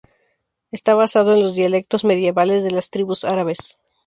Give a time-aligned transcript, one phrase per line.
[0.71, 3.77] Está basado en los dialectos medievales de las tribus árabes.